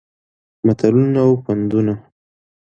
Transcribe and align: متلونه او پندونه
متلونه 0.65 1.19
او 1.27 1.31
پندونه 1.45 1.95